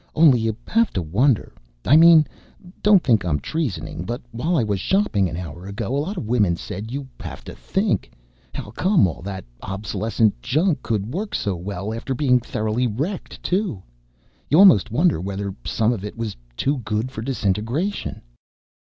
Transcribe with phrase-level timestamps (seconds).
[0.15, 1.53] "Only you have to wonder
[1.85, 2.25] I mean,
[2.81, 6.25] don't think I'm treasoning, but while I was shopping an hour ago a lot of
[6.25, 8.11] women said you have to think
[8.51, 13.83] how come all that obsolescent junk could work so well, after being thoroughly wrecked, too?
[14.49, 18.23] You almost wonder whether some of it was too good for disintegration."